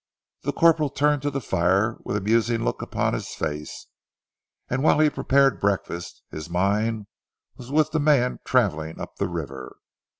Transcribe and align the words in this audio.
The 0.41 0.51
corporal 0.51 0.89
turned 0.89 1.21
to 1.21 1.29
the 1.29 1.39
fire 1.39 1.97
with 2.03 2.17
a 2.17 2.21
musing 2.21 2.63
look 2.65 2.81
upon 2.81 3.13
his 3.13 3.35
face, 3.35 3.85
and 4.67 4.81
whilst 4.81 5.03
he 5.03 5.11
prepared 5.11 5.59
breakfast, 5.61 6.23
his 6.31 6.49
mind 6.49 7.05
was 7.55 7.71
with 7.71 7.91
the 7.91 7.99
man 7.99 8.39
travelling 8.43 8.99
up 8.99 9.17
the 9.17 9.27
river. 9.29 9.77